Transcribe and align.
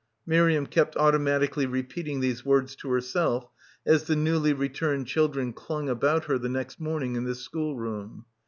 Miriam 0.25 0.65
kept 0.65 0.97
automatically 0.97 1.67
repeating 1.67 2.21
these 2.21 2.43
words 2.43 2.75
to 2.75 2.89
herself 2.89 3.45
as 3.85 4.05
the 4.05 4.15
newly 4.15 4.51
returned 4.51 5.05
children 5.05 5.53
clung 5.53 5.89
about 5.89 6.25
her 6.25 6.39
the 6.39 6.49
next 6.49 6.79
morning 6.79 7.15
in 7.15 7.23
the 7.25 7.35
school 7.35 7.75
room. 7.75 8.25